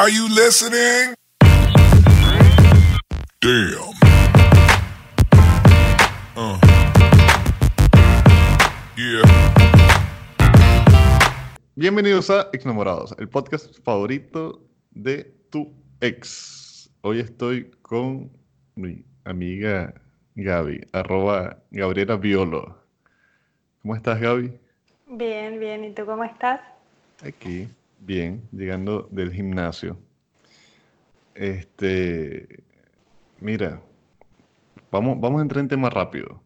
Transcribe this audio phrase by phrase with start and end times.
[0.00, 1.14] Are you listening?
[3.42, 3.92] Damn.
[6.34, 6.58] Uh.
[8.96, 9.28] Yeah.
[11.76, 14.62] Bienvenidos a Exnamorados, el podcast favorito
[14.92, 15.70] de tu
[16.00, 16.88] ex.
[17.02, 18.30] Hoy estoy con
[18.76, 19.92] mi amiga
[20.34, 22.74] Gaby, arroba Gabriela Violo.
[23.82, 24.50] ¿Cómo estás, Gaby?
[25.08, 25.84] Bien, bien.
[25.84, 26.62] ¿Y tú cómo estás?
[27.22, 27.68] Aquí,
[28.00, 29.98] bien, llegando del gimnasio.
[31.34, 32.62] Este,
[33.40, 33.80] mira,
[34.90, 36.42] vamos, vamos a entrar en tema rápido.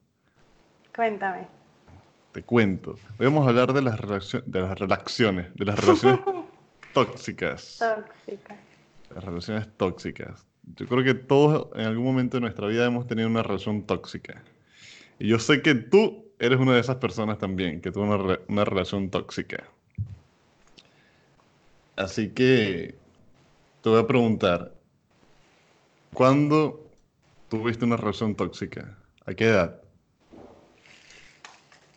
[0.94, 1.48] Cuéntame.
[2.32, 2.92] Te cuento.
[3.18, 4.00] Hoy vamos a hablar de las,
[4.46, 6.20] de las relaciones, de las relaciones
[6.92, 7.78] tóxicas.
[7.78, 8.56] Tóxica.
[9.14, 10.46] Las relaciones tóxicas.
[10.76, 14.42] Yo creo que todos en algún momento de nuestra vida hemos tenido una relación tóxica.
[15.18, 18.40] Y yo sé que tú eres una de esas personas también, que tuvo una, re-
[18.48, 19.64] una relación tóxica.
[21.96, 22.96] Así que
[23.82, 24.72] te voy a preguntar,
[26.12, 26.90] ¿cuándo
[27.48, 28.96] tuviste una relación tóxica?
[29.26, 29.80] ¿A qué edad?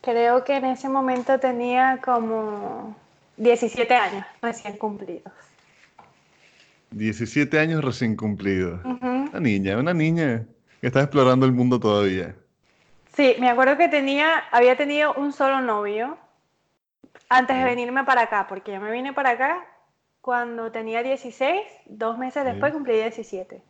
[0.02, 2.95] Creo que en ese momento tenía como
[3.38, 5.34] 17 años recién cumplidos.
[6.92, 8.80] 17 años recién cumplidos.
[8.86, 10.45] Una niña, una niña
[10.80, 12.36] que está explorando el mundo todavía.
[13.16, 16.18] Sí, me acuerdo que tenía, había tenido un solo novio
[17.30, 19.66] antes de venirme para acá, porque yo me vine para acá
[20.22, 22.50] cuando tenía 16, dos meses Sí.
[22.52, 23.62] después cumplí 17.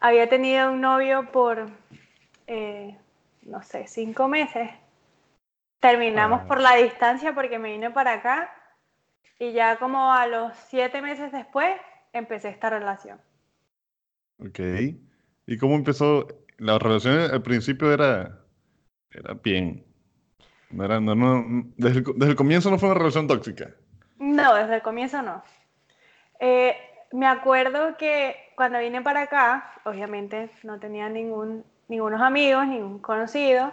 [0.00, 1.70] Había tenido un novio por,
[2.46, 2.96] eh,
[3.42, 4.68] no sé, cinco meses.
[5.80, 6.46] Terminamos Ah.
[6.46, 8.52] por la distancia porque me vine para acá
[9.38, 11.74] y ya como a los siete meses después
[12.12, 13.20] empecé esta relación.
[14.38, 14.58] Ok.
[15.46, 16.26] ¿Y cómo empezó?
[16.58, 18.38] La relación al principio era,
[19.10, 19.84] era bien.
[20.70, 21.44] No era, no, no,
[21.76, 23.74] desde el, co- desde el comienzo no fue una relación tóxica.
[24.22, 25.42] No, desde el comienzo no.
[26.38, 26.76] Eh,
[27.12, 33.72] me acuerdo que cuando vine para acá, obviamente no tenía ningún, ningunos amigos, ningún conocido.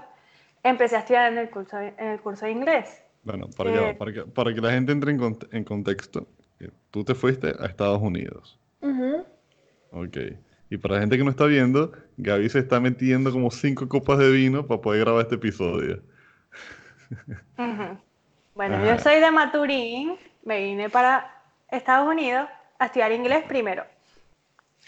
[0.64, 3.04] Empecé a estudiar en el curso, de- en el curso de inglés.
[3.24, 3.94] Bueno, para, que, Eh.
[3.94, 6.28] para, que, para que la gente entre en, cont- en contexto,
[6.60, 8.60] eh, tú te fuiste a Estados Unidos.
[9.92, 10.18] Ok.
[10.72, 14.18] Y para la gente que no está viendo, Gaby se está metiendo como cinco copas
[14.20, 16.02] de vino para poder grabar este episodio.
[17.58, 17.98] Ujú.
[18.56, 18.96] Bueno, Ajá.
[18.96, 21.32] yo soy de Maturín, me vine para
[21.70, 22.48] Estados Unidos
[22.80, 23.86] a estudiar inglés primero.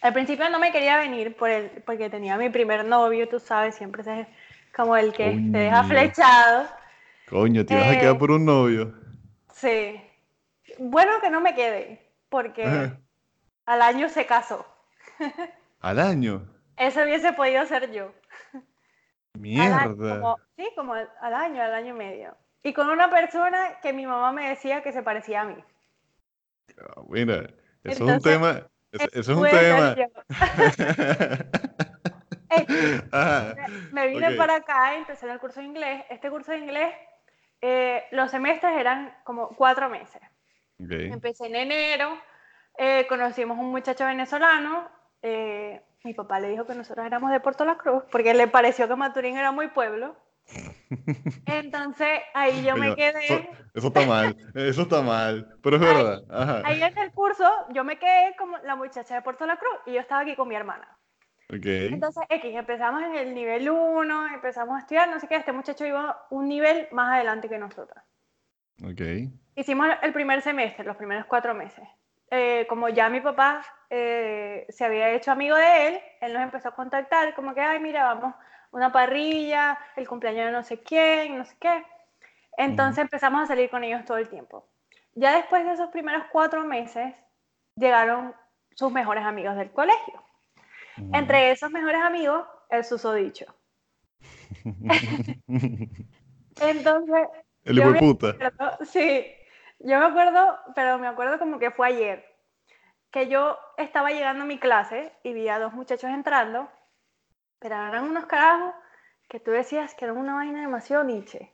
[0.01, 3.75] Al principio no me quería venir por el, porque tenía mi primer novio, tú sabes,
[3.75, 4.27] siempre es
[4.75, 5.89] como el que te deja Coño.
[5.89, 6.67] flechado.
[7.29, 7.99] Coño, te ibas a Eh.
[7.99, 8.93] quedar por un novio.
[9.53, 10.01] Sí.
[10.79, 12.97] Bueno que no me quedé, porque Ajá.
[13.65, 14.65] al año se casó.
[15.81, 16.47] Al año.
[16.77, 18.11] Eso hubiese podido ser yo.
[18.53, 18.63] Año,
[19.37, 20.19] Mierda.
[20.19, 22.35] como- sí, como al año, al año y medio.
[22.63, 25.63] Y con una persona que mi mamá me decía que se parecía a mí.
[26.79, 27.35] Ah, Mira,
[27.83, 28.67] eso Entonces, es un tema.
[28.91, 29.95] Eso, eso es un tema.
[32.53, 32.97] Eh.
[33.93, 34.35] Me vine Ok.
[34.37, 36.03] para acá, empecé en el curso de inglés.
[36.09, 36.93] Este curso de inglés,
[37.61, 40.21] eh, los semestres eran como cuatro meses.
[40.83, 40.91] Ok.
[40.91, 42.17] Empecé en enero,
[42.77, 44.89] eh, conocimos un muchacho venezolano.
[45.21, 48.87] eh, mi papá le dijo que nosotros éramos de Puerto La Cruz porque le pareció
[48.87, 50.17] que Maturín era muy pueblo.
[51.45, 53.25] Entonces ahí yo me quedé.
[53.25, 53.41] Eso,
[53.73, 54.35] eso está mal.
[54.53, 55.57] Eso está mal.
[55.61, 56.23] Pero es verdad.
[56.29, 56.61] Ajá.
[56.65, 59.93] Ahí en el curso yo me quedé como la muchacha de Puerto La Cruz y
[59.93, 60.97] yo estaba aquí con mi hermana.
[61.53, 61.65] Ok.
[61.65, 65.85] Entonces, X, empezamos en el nivel 1, empezamos a estudiar, no sé qué, este muchacho
[65.85, 68.01] iba un nivel más adelante que nosotros.
[68.83, 69.01] Ok.
[69.55, 71.85] Hicimos el primer semestre, los primeros cuatro meses.
[72.29, 76.69] Eh, como ya mi papá eh, se había hecho amigo de él, él nos empezó
[76.69, 78.33] a contactar, como que, ay, mira, vamos,
[78.71, 81.85] una parrilla, el cumpleaños de no sé quién, no sé qué.
[82.57, 84.67] Entonces empezamos a salir con ellos todo el tiempo.
[85.15, 87.15] Ya después de esos primeros cuatro meses,
[87.75, 88.35] llegaron
[88.75, 90.23] sus mejores amigos del colegio.
[91.13, 93.45] Entre esos mejores amigos, el susodicho.
[96.59, 97.27] Entonces,
[97.63, 98.35] El yo hijo de me puta.
[98.39, 99.25] acuerdo- sí,
[99.79, 102.25] yo me acuerdo, pero me acuerdo como que fue ayer,
[103.11, 106.69] que yo estaba llegando a mi clase y vi a dos muchachos entrando,
[107.61, 108.73] pero eran unos carajos
[109.29, 111.53] que tú decías que eran una vaina demasiado niche,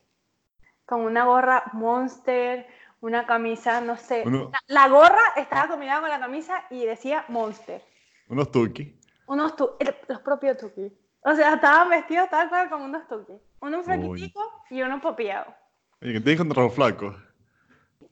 [0.86, 2.66] con una gorra monster,
[3.02, 7.84] una camisa, no sé, Uno- la, gorra estaba combinada con la camisa y decía monster,
[8.30, 9.00] Unos tuki.
[9.28, 9.76] unos tu-
[10.08, 10.92] los propios tuki.
[11.22, 13.34] O sea, estaban vestidos tal cual como unos tuki.
[13.60, 15.54] Uno flaquitico y uno popeado.
[16.02, 17.16] Oye, ¿qué tienes contra los flacos?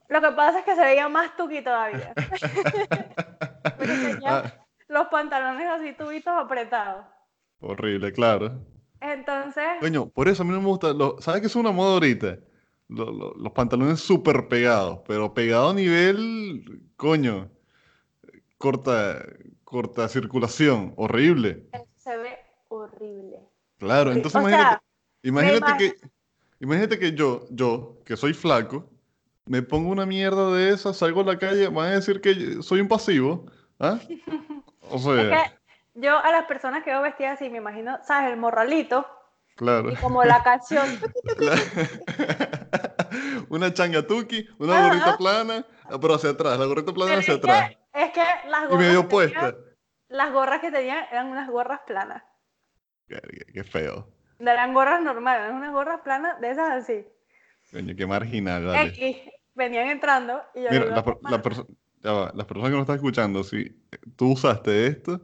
[0.10, 2.14] Lo que pasa es que se veía más tuki todavía.
[3.78, 4.44] Pero tenía Ah,
[4.90, 7.06] los pantalones así tubitos apretados.
[7.66, 8.60] Horrible, claro.
[9.02, 10.94] Entonces, Coño, por eso a mí no me gusta.
[10.94, 12.40] lo- ¿Sabes qué es una moda ahorita?
[12.88, 16.82] Lo- lo- los pantalones súper pegados, pero pegados a nivel.
[16.98, 17.50] Coño.
[18.58, 19.24] corta,
[19.64, 21.68] corta circulación, horrible.
[21.98, 22.38] Se ve
[22.70, 23.40] horrible.
[23.78, 24.84] Claro, entonces o imagínate, sea,
[25.24, 25.96] imagínate me que,
[26.62, 28.90] imagínate que yo, yo, que soy flaco,
[29.46, 32.80] me pongo una mierda de esa, salgo a la calle, van a decir que soy
[32.80, 33.46] un pasivo,
[33.80, 34.00] ¿ah?
[34.90, 35.52] O Es sea, que
[35.96, 38.32] yo a las personas que veo vestidas así, me imagino, ¿sabes?
[38.32, 39.06] El morralito
[39.56, 39.92] claro.
[39.92, 40.86] y como la canción.
[43.50, 44.88] Una changatuki, una Ajá.
[44.88, 47.72] gorrita plana, ah, pero hacia atrás, la gorrita plana Pero hacia es que- atrás.
[47.94, 49.40] Es que las Y gorras, medio que puesta.
[49.52, 49.66] tenían-
[50.10, 52.24] las gorras que tenían eran unas gorras planas.
[53.08, 53.20] Qué,
[53.54, 54.10] qué feo.
[54.40, 57.08] No eran gorras normales, eran unas gorras planas de esas así.
[57.72, 59.32] Coño, qué marginal, vale.
[59.56, 61.68] Venían entrando y yo Mira, digo, la per- la "Mano, perso-
[62.04, 63.82] ya va, las personas que nos están escuchando, si
[64.18, 65.22] tú usaste esto,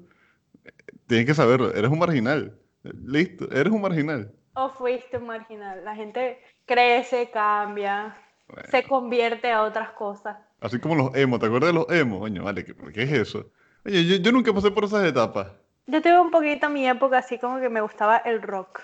[1.08, 2.58] tienes que saberlo, eres un marginal.
[2.84, 4.31] Listo, eres un marginal.
[4.54, 5.84] o fuiste un marginal.
[5.86, 8.18] La gente crece, cambia,
[8.48, 10.38] Bueno, se convierte a otras cosas.
[10.60, 12.19] así como los emo, ¿te acuerdas de los emo?
[12.19, 13.52] Coño, vale, ¿qué, qué es eso?
[13.86, 15.48] Oye, yo, yo nunca pasé por esas etapas.
[15.88, 18.81] Yo tuve un poquito mi época así como que me gustaba el rock.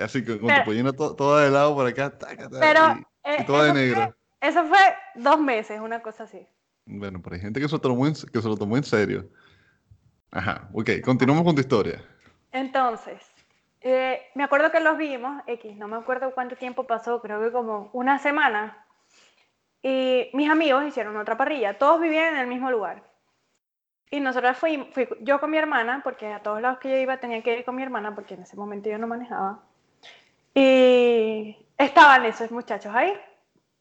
[0.00, 2.80] Así que con Pero- tu pollina to- toda de lado por acá, taca, taca, Pero
[2.96, 4.16] y, y eh, toda de eso fue- negro.
[4.40, 4.78] Eso fue
[5.16, 6.46] dos meses, una cosa así.
[6.86, 9.28] Bueno, pero hay gente que se, lo tomó en, que se lo tomó en serio.
[10.32, 12.00] Ajá, ok, continuamos con tu historia.
[12.52, 13.20] Entonces,
[13.80, 17.50] eh, me acuerdo que los vimos, X, no me acuerdo cuánto tiempo pasó, creo que
[17.50, 18.86] como una semana.
[19.82, 23.02] Y mis amigos hicieron otra parrilla, todos vivían en el mismo lugar.
[24.10, 27.16] Y nosotros fuimos, fui yo con mi hermana, porque a todos lados que yo iba
[27.18, 29.62] tenía que ir con mi hermana, porque en ese momento yo no manejaba.
[30.52, 33.12] Y estaban esos muchachos ahí.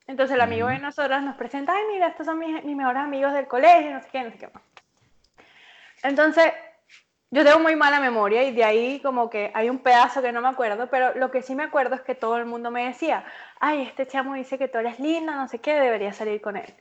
[0.07, 0.83] Entonces el amigo de Ujú.
[0.83, 4.09] nosotras nos presenta, ay, mira, estos son mis, mis mejores amigos del colegio, no sé
[4.11, 4.63] qué, no sé qué más.
[6.03, 6.53] Entonces,
[7.31, 10.41] yo tengo muy mala memoria y de ahí como que hay un pedazo que no
[10.41, 13.23] me acuerdo, pero lo que sí me acuerdo es que todo el mundo me decía,
[13.59, 16.73] ay, este chamo dice que tú eres linda, no sé qué, debería salir con él.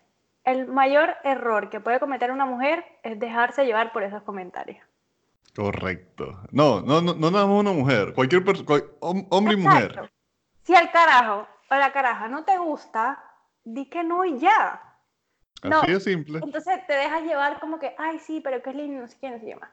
[0.44, 4.82] El mayor error que puede cometer una mujer es dejarse llevar por esos comentarios.
[5.55, 6.41] Correcto.
[6.50, 9.91] No, no, no, no nada más una mujer, cualquier persona, hombre y mujer.
[9.91, 10.11] Exacto.
[10.62, 13.23] Si al carajo o la caraja no te gusta,
[13.65, 14.88] di que no y ya.
[15.62, 15.81] No.
[15.81, 16.40] Así de simple.
[16.43, 19.38] Entonces te dejas llevar como que, ay, sí, pero es lindo, no sé qué, no
[19.38, 19.70] sé qué más.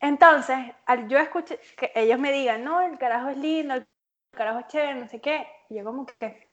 [0.00, 3.86] Entonces, al yo escuché que ellos me digan, no, el carajo es lindo, el
[4.32, 6.50] carajo es chévere, no sé qué, y yo como que,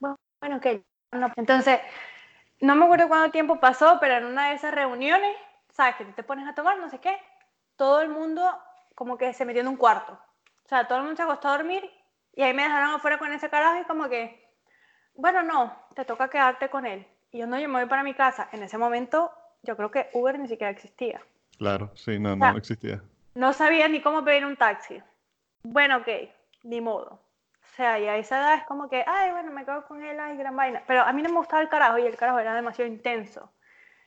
[0.00, 0.82] bueno, bueno, que
[1.12, 1.30] no.
[1.36, 1.80] Entonces,
[2.60, 5.36] no me acuerdo cuánto tiempo pasó, pero en una de esas reuniones,
[5.70, 5.96] ¿sabes?
[5.96, 7.18] Que te pones a tomar, no sé qué,
[7.76, 8.42] todo el mundo
[8.94, 10.12] como que se metió en un cuarto.
[10.64, 11.90] O sea, todo el mundo se acostó a dormir
[12.34, 14.48] y ahí me dejaron afuera con ese carajo y como que,
[15.14, 17.06] bueno, no, te toca quedarte con él.
[17.32, 18.48] Y yo no, yo me voy para mi casa.
[18.52, 19.32] En ese momento,
[19.62, 21.22] yo creo que Uber ni siquiera existía.
[21.56, 23.02] Claro, sí, no, sea, no existía.
[23.34, 25.02] No sabía ni cómo pedir un taxi.
[25.62, 26.08] Bueno, ok,
[26.64, 27.14] ni modo.
[27.14, 30.20] O sea, y a esa edad es como que, ay, bueno, me quedo con él,
[30.20, 30.82] ay, gran vaina.
[30.86, 33.50] Pero a mí no me gustaba el carajo y el carajo era demasiado intenso.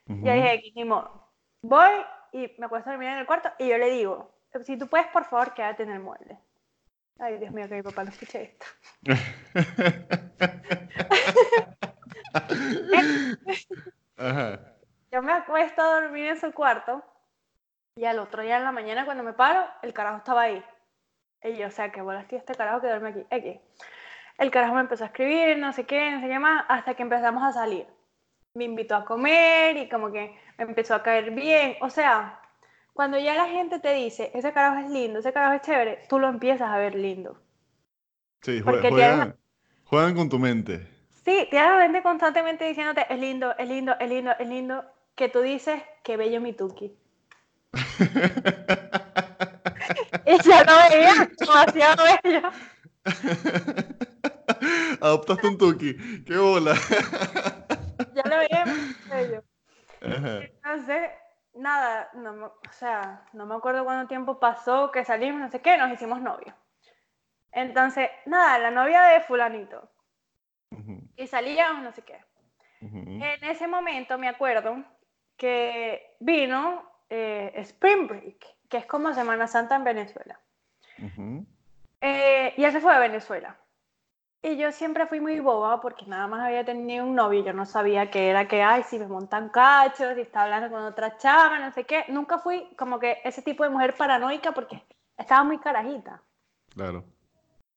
[0.08, 1.32] Y ahí dije, "X, ni modo.
[1.64, 1.90] Voy
[2.32, 5.08] y me acuesto a dormir en el cuarto y yo le digo, si tú puedes,
[5.08, 6.38] por favor, quédate en el mueble.
[7.18, 8.66] Ay, Dios mío, que mi papá no escuche esto.
[14.18, 14.60] Ajá.
[15.12, 17.04] Yo me acuesto a dormir en su cuarto
[17.96, 20.64] y al otro día en la mañana cuando me paro, el carajo estaba ahí.
[21.44, 23.26] Y yo, o sea, que bolas tío este carajo que duerme aquí.
[23.30, 23.60] X.
[24.38, 27.04] El carajo me empezó a escribir, no sé qué, no sé qué más, hasta que
[27.04, 27.86] empezamos a salir.
[28.54, 31.78] Me invitó a comer y como que me empezó a caer bien.
[31.82, 32.42] O sea,
[32.94, 36.20] cuando ya la gente te dice, ese carajo es lindo, ese carajo es chévere, tú
[36.20, 37.38] lo empiezas a ver lindo.
[38.42, 39.38] Sí, juegan,
[39.86, 40.95] juegan con tu mente.
[41.26, 45.28] Sí, tienes la gente constantemente diciéndote, es lindo, es lindo, es lindo, es lindo, que
[45.28, 46.96] tú dices, qué bello mi tuki.
[50.26, 52.50] Y ya lo veía demasiado bello.
[55.02, 56.24] Adoptaste un tuki.
[56.24, 56.74] ¡Qué bola!
[58.14, 58.66] Ya lo veía
[59.10, 59.44] bello.
[60.02, 60.40] Ajá.
[60.40, 61.12] Entonces,
[61.54, 65.62] nada, no me, o sea, no me acuerdo cuánto tiempo pasó que salimos, no sé
[65.62, 66.56] qué, nos hicimos novios.
[67.52, 69.90] Entonces, nada, la novia de fulanito.
[71.16, 72.20] Y salíamos, no sé qué.
[72.82, 74.84] En ese momento me acuerdo
[75.38, 80.40] que vino eh, Spring Break, que es como Semana Santa en Venezuela.
[82.02, 83.58] Eh, y él se fue a Venezuela.
[84.42, 87.66] Y yo siempre fui muy boba porque nada más había tenido un novio yo no
[87.66, 91.58] sabía que era que, ay, si me montan cachos, si está hablando con otra chava,
[91.58, 92.06] no sé qué.
[92.10, 94.84] Nunca fui como que ese tipo de mujer paranoica porque
[95.18, 96.22] estaba muy carajita.
[96.70, 97.04] Claro.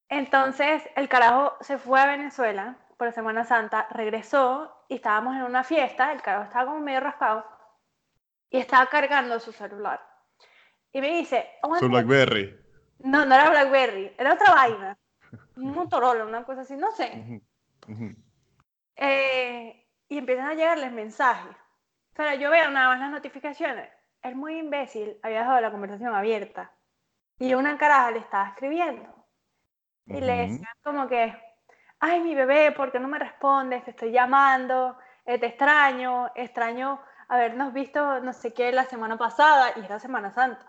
[0.08, 5.62] Entonces el carajo se fue a Venezuela por Semana Santa, regresó y estábamos en una
[5.64, 7.44] fiesta, el carajo estaba como medio raspado
[8.50, 10.00] y estaba cargando su celular.
[10.92, 12.58] Y me dice, Su "Aguanta, Blackberry.
[13.00, 14.98] no, no era BlackBerry, era otra vaina.
[15.56, 17.42] Un Motorola, una cosa así, no sé.
[18.96, 21.54] Eh, y empiezan a llegarles mensajes.
[22.14, 23.90] Pero yo veo nada más las notificaciones.
[24.22, 26.72] El muy imbécil había dejado la conversación abierta.
[27.38, 29.17] Y una caraja le estaba escribiendo.
[30.08, 30.52] Y le Ujú.
[30.52, 31.36] decía como que,
[32.00, 33.84] ay, mi bebé, ¿por qué no me respondes?
[33.84, 39.72] Te estoy llamando, eh, te extraño, extraño habernos visto no sé qué la semana pasada
[39.76, 40.66] y era Semana Santa.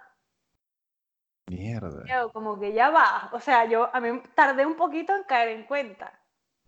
[1.49, 2.03] Mierda.
[2.07, 3.29] Yo como que ya va.
[3.31, 6.13] O sea, yo a mí tardé un poquito en caer en cuenta.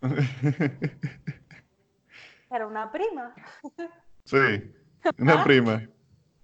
[2.50, 3.34] Era una prima.
[4.24, 4.74] Sí,
[5.18, 5.82] una prima.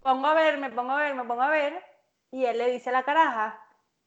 [0.03, 1.83] Pongo a ver, me pongo a ver, me pongo a ver.
[2.31, 3.61] Y él le dice a la caraja,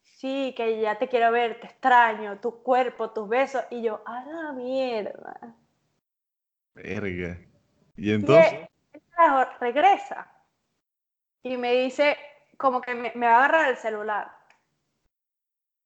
[0.03, 3.63] sí, que ya te quiero ver, te extraño, tu cuerpo, tus besos.
[3.69, 5.55] Y yo, a la mierda.
[6.75, 7.37] Verga.
[7.95, 10.31] Y Y entonces, el, el carajo regresa.
[11.43, 12.17] Y me dice,
[12.57, 14.31] como que me, me va a agarrar el celular.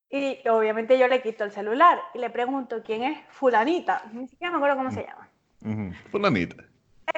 [0.09, 4.03] Y obviamente yo le quito el celular y le pregunto quién es fulanita.
[4.13, 5.29] Ni siquiera me acuerdo cómo se llama.
[6.11, 6.63] fulanita.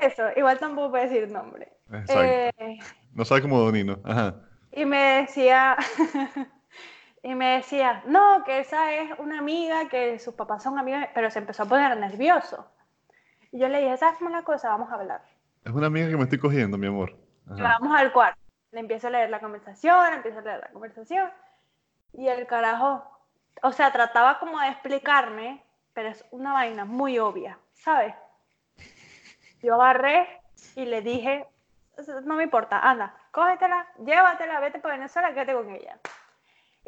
[0.01, 1.71] Eso, igual tampoco puedo decir nombre.
[1.91, 2.21] Exacto.
[2.23, 2.77] Eh,
[3.13, 3.99] No sabe como Donino.
[4.03, 4.35] Ajá.
[4.71, 5.75] y me decía,
[7.27, 11.29] y me decía, no, que esa es una amiga, que sus papás son amigos, pero
[11.29, 12.65] se empezó a poner nervioso.
[13.51, 14.69] Y yo le dije, ¿sabes cómo es la cosa?
[14.69, 15.21] Vamos a hablar.
[15.65, 17.17] Es una amiga que me estoy cogiendo, mi amor.
[17.51, 17.79] Ajá.
[17.81, 18.39] Vamos al cuarto.
[18.71, 21.29] Le empiezo a leer la conversación, empiezo a leer la conversación.
[22.13, 23.03] Y el carajo,
[23.61, 28.15] o sea, trataba como de explicarme, pero es una vaina muy obvia, ¿sabes?
[29.61, 30.29] Yo agarré
[30.77, 31.45] y le dije,
[32.23, 35.99] no me importa, anda, cógetela, llévatela, vete para Venezuela, quédate con ella.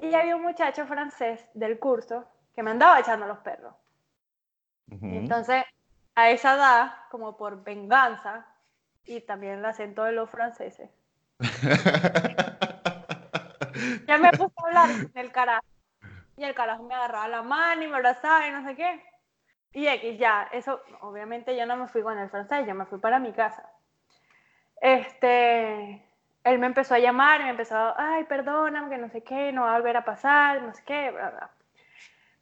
[0.02, 2.26] Y había un muchacho francés del curso
[2.56, 3.74] que me andaba echando los perros.
[4.88, 5.64] Y entonces,
[6.16, 8.48] a esa edad, como por venganza,
[9.06, 10.90] y también el acento de los franceses,
[14.08, 15.66] ya me puse a hablar con el carajo.
[16.38, 19.04] Y el carajo me agarraba la mano y me abrazaba y no sé qué.
[19.74, 23.00] Y X, ya, eso, obviamente yo no me fui con el francés, yo me fui
[23.00, 23.70] para mi casa.
[24.82, 26.02] Este,
[26.44, 29.76] él me empezó a llamar me empezó, ay, perdóname, que no sé qué, no va
[29.76, 31.50] a volver a pasar, no sé qué, bla, bla.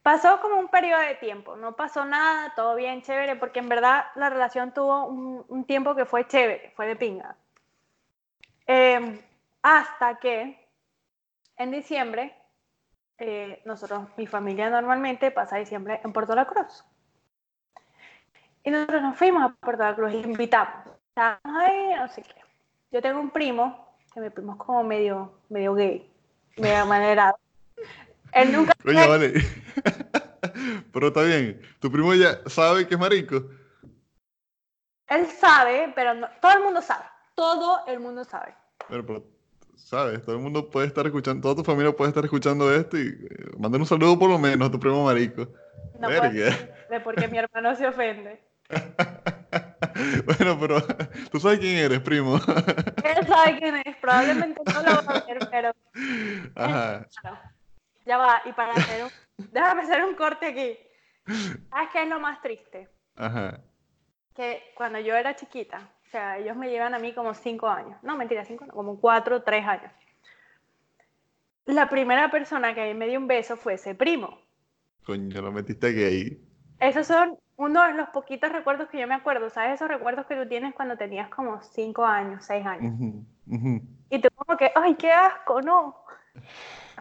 [0.02, 4.06] Pasó como un periodo de tiempo, no pasó nada, todo bien, chévere, porque en verdad
[4.16, 7.36] la relación tuvo un, un tiempo que fue chévere, fue de pinga.
[8.68, 9.22] Eh,
[9.62, 10.68] hasta que
[11.58, 12.36] en diciembre,
[13.18, 16.86] eh, nosotros, mi familia normalmente pasa diciembre en Puerto La Cruz.
[18.64, 20.86] Y nosotros nos fuimos a Puerto La Cruz le invitamos.
[21.16, 22.42] Ahí, no sé qué.
[22.92, 23.87] Yo tengo un primo,
[24.18, 26.10] que mi primo es como medio, medio gay,
[26.58, 27.38] medio manerado.
[28.34, 28.74] Él nunca...
[28.86, 29.34] Oye, vale.
[30.92, 31.62] Pero está bien.
[31.80, 33.44] Tu primo ya sabe que es marico.
[35.08, 37.06] Él sabe, pero no- todo el mundo sabe.
[37.36, 38.54] Todo el mundo sabe.
[38.90, 39.24] Pero, pero,
[39.76, 40.22] ¿sabes?
[40.24, 43.52] Todo el mundo puede estar escuchando, toda tu familia puede estar escuchando esto y eh,
[43.58, 45.48] manden un saludo por lo menos a tu primo marico.
[45.98, 48.42] No puedo decirle porque mi hermano se ofende.
[50.26, 50.82] Bueno, pero
[51.32, 52.36] tú sabes quién eres, primo.
[52.36, 55.72] Él sabe quién es, probablemente no lo va a ver, pero
[56.56, 57.06] Ajá.
[57.22, 57.40] Claro.
[58.06, 59.12] Ya va, y para hacer un...
[59.52, 60.78] Déjame hacer un corte aquí.
[61.70, 62.90] ¿Sabes qué es lo más triste?
[63.16, 63.60] Ajá.
[64.34, 67.98] Que cuando yo era chiquita, o sea, ellos me llevan a mí como cinco años.
[68.04, 69.92] No, mentira, cinco, no, como cuatro, tres años.
[71.66, 74.40] La primera persona que a mí me dio un beso fue ese primo.
[75.06, 76.42] Coño, lo metiste gay.
[76.80, 79.50] Esos son uno de los poquitos recuerdos que yo me acuerdo.
[79.50, 82.94] ¿Sabes esos recuerdos que tú tienes cuando tenías como cinco años, seis años?
[82.94, 83.82] Ujú, ujú.
[84.10, 85.98] Y tú como que, ay, qué asco, no.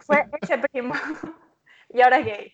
[0.00, 0.94] Fue ese primo.
[1.90, 2.52] y ahora es gay.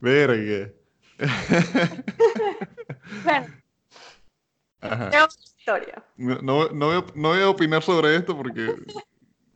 [0.00, 0.72] Verga.
[3.24, 3.46] Bueno,
[4.80, 5.28] Ajá.
[5.44, 6.04] historia.
[6.16, 8.74] No, no, no voy a, no voy a opinar sobre esto porque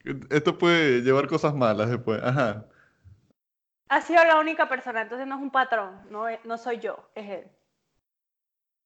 [0.30, 2.20] esto puede llevar cosas malas después.
[2.22, 2.66] Ajá.
[3.92, 7.28] Ha sido la única persona, entonces no es un patrón, no, no soy yo, es
[7.28, 7.46] él.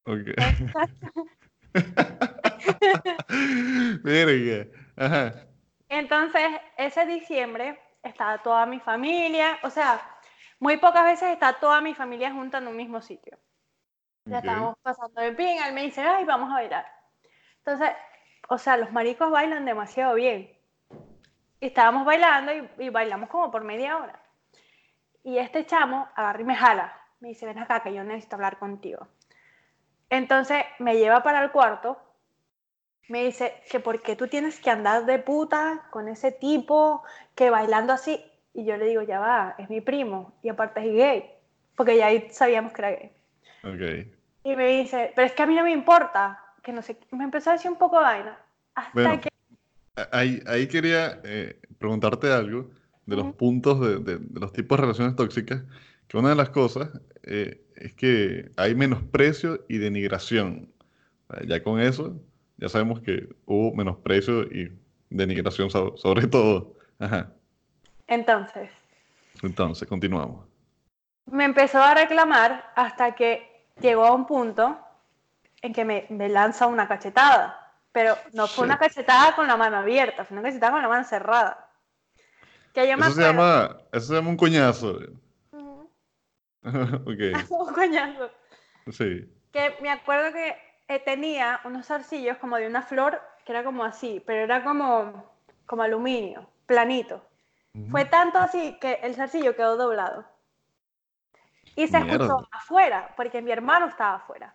[0.07, 0.31] Ok.
[4.05, 4.67] Verga.
[4.97, 5.47] Ajá.
[5.89, 6.43] Entonces,
[6.77, 10.01] ese diciembre estaba toda mi familia, o sea,
[10.59, 13.39] muy pocas veces está toda mi familia junta en un mismo sitio.
[14.29, 14.45] Ya Ok.
[14.45, 16.87] estábamos pasando de pinga, él me dice, ay, vamos a bailar.
[17.59, 17.91] Entonces,
[18.49, 20.51] o sea, los maricos bailan demasiado bien.
[21.61, 24.23] Y estábamos bailando y, y bailamos como por media hora.
[25.27, 26.97] Y este chamo agarra y me jala.
[27.19, 29.09] Me dice, ven acá que yo necesito hablar contigo.
[30.09, 31.99] Entonces me lleva para el cuarto.
[33.09, 37.03] Me dice que por qué tú tienes que andar de puta con ese tipo
[37.35, 38.25] que bailando así.
[38.55, 40.33] Y yo le digo, ya va, es mi primo.
[40.45, 41.31] Y aparte es gay.
[41.75, 43.13] Porque ya ahí sabíamos que era gay.
[43.65, 44.07] Ok.
[44.45, 46.41] Y me dice, pero es que a mí no me importa.
[46.63, 48.39] Que no sé, me empezó a decir un poco de vaina.
[48.77, 49.29] Hasta Bueno, que,
[50.13, 52.71] Ahí, ahí quería eh, preguntarte algo
[53.07, 55.63] de los puntos de, de- de los tipos de relaciones tóxicas,
[56.09, 56.91] que una de las cosas
[57.23, 60.69] eh, es que hay menosprecio y denigración.
[61.35, 62.17] Eh, Ya con eso
[62.59, 64.73] ya sabemos que hubo menosprecio y
[65.11, 66.75] denigración so- sobre todo.
[66.99, 67.33] Ajá.
[68.07, 68.71] Entonces,
[69.43, 70.47] Entonces, continuamos.
[71.27, 74.79] me empezó a reclamar hasta que llegó a un punto
[75.63, 77.61] en que me, me lanza una cachetada.
[77.93, 81.05] Pero no fue una cachetada con la mano abierta, fue una cachetada con la mano
[81.05, 81.66] cerrada.
[82.77, 84.99] Que me Eso se llama, eso se llama un coñazo.
[86.63, 88.31] Ok, un coñazo.
[88.91, 89.33] sí.
[89.51, 90.55] Que me acuerdo que
[90.89, 95.25] eh, tenía unos zarcillos como de una flor que era como así, pero era como,
[95.65, 97.25] como aluminio, planito.
[97.91, 100.27] Fue tanto así que el zarcillo quedó doblado.
[101.77, 102.49] Y se escuchó Mierda.
[102.51, 104.55] afuera, porque mi hermano estaba afuera.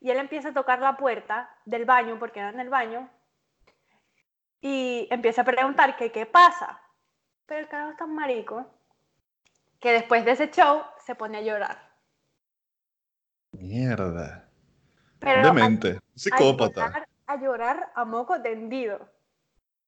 [0.00, 3.08] Y él empieza a tocar la puerta del baño, porque era en el baño,
[4.60, 6.80] y empieza a preguntar que qué pasa.
[7.50, 8.64] Pero el carajo es tan marico
[9.80, 11.78] que después de ese show se pone a llorar.
[13.50, 14.48] Mierda.
[15.18, 15.96] Pero a- Demente.
[15.96, 16.86] a Psicópata.
[16.86, 19.08] llorar, a llorar a moco tendido.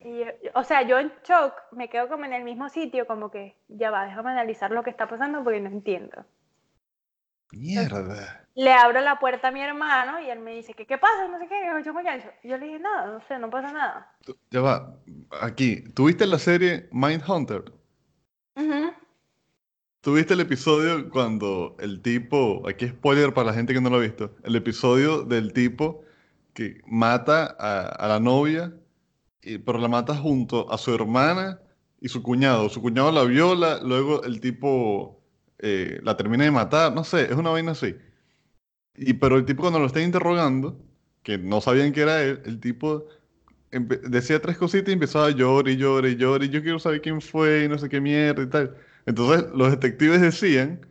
[0.00, 3.56] Y, o sea, yo en shock me quedo como en el mismo sitio, como que
[3.68, 6.24] ya va, déjame analizar lo que está pasando porque no entiendo.
[7.52, 8.46] Mierda.
[8.54, 11.38] Le abro la puerta a mi hermano y él me dice que qué pasa, no
[11.38, 11.92] sé qué, yo,
[12.50, 14.14] yo, le dije nada, no sé, no pasa nada.
[14.50, 14.94] Ya va.
[15.40, 15.82] Aquí.
[15.94, 17.72] ¿Tuviste la serie Mindhunter?
[18.56, 18.92] Ujú.
[20.02, 24.00] ¿Tuviste el episodio cuando el tipo, aquí spoiler para la gente que no lo ha
[24.00, 26.02] visto, el episodio del tipo
[26.54, 28.74] que mata a, a la novia,
[29.40, 31.60] y- pero la mata junto a su hermana
[32.00, 32.68] y su cuñado.
[32.68, 35.21] Su cuñado la viola, luego el tipo
[35.62, 37.96] eh, la termina de matar, no sé, es una vaina así.
[38.96, 40.78] Y, pero el tipo cuando lo está interrogando,
[41.22, 43.06] que no sabían que era él, el tipo
[43.70, 47.00] decía tres cositas y empezaba a llorar y llorar y llorar y yo quiero saber
[47.00, 48.76] quién fue y no sé qué mierda y tal.
[49.06, 50.86] Entonces los detectives decían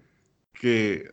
[0.54, 1.10] que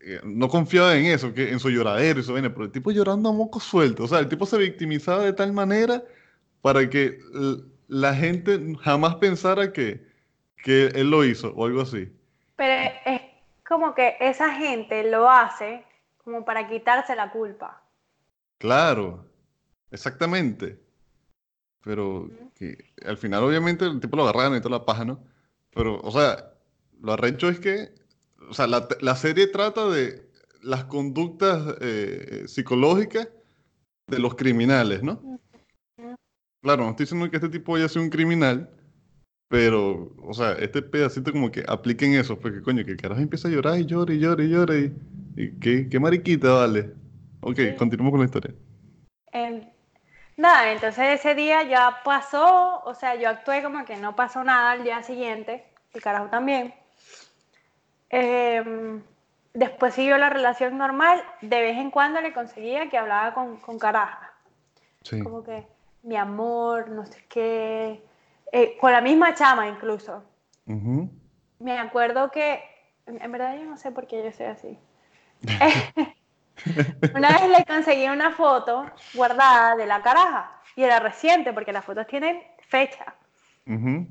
[0.00, 2.90] eh, no confiaban en eso, que en su lloradero y su vaina, pero el tipo
[2.92, 6.04] llorando a moco suelto, o sea, el tipo se victimizaba de tal manera
[6.62, 7.18] para que
[7.88, 10.06] la gente jamás pensara que,
[10.62, 12.08] que él lo hizo o algo así.
[12.56, 13.20] Pero es
[13.66, 15.84] como que esa gente lo hace
[16.24, 17.82] como para quitarse la culpa.
[18.58, 19.26] Claro,
[19.90, 20.80] exactamente.
[21.84, 25.22] Pero que al final obviamente el tipo lo agarraron y toda la paja, ¿no?
[25.70, 26.52] Pero, o sea,
[27.00, 27.94] lo arrecho es que,
[28.48, 30.26] o sea, la, la serie trata de
[30.62, 33.28] las conductas eh, psicológicas
[34.08, 35.38] de los criminales, ¿no?
[36.62, 38.75] Claro, no estoy diciendo que este tipo haya sido un criminal,
[39.48, 43.48] pero, o sea, este pedacito como que apliquen eso, porque coño, que el carajo empieza
[43.48, 44.92] a llorar y llora y llora y llora y,
[45.36, 46.92] y qué, qué mariquita, vale.
[47.40, 47.74] Ok, Sí.
[47.76, 48.54] continuamos con la historia.
[49.32, 49.70] En-
[50.38, 54.72] Nada, entonces ese día ya pasó, o sea, yo actué como que no pasó nada
[54.72, 56.74] al día siguiente, el carajo también.
[58.10, 59.02] Em,
[59.54, 63.78] después siguió la relación normal, de vez en cuando le conseguía que hablaba con, con
[63.78, 64.32] caraja,
[65.02, 65.20] Sí.
[65.22, 65.66] como que
[66.02, 68.02] mi amor, no sé qué,
[68.52, 70.24] eh, con la misma chama incluso.
[70.66, 71.10] Ujú.
[71.58, 72.62] Me acuerdo que,
[73.06, 74.78] en verdad yo no sé por qué yo soy así.
[77.14, 81.84] Una vez le conseguí una foto guardada de la caraja y era reciente porque las
[81.84, 83.14] fotos tienen fecha.
[83.66, 84.06] Ujú.